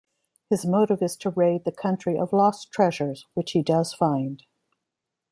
[0.49, 4.41] His motive is to raid the country of lost treasures, which he does find.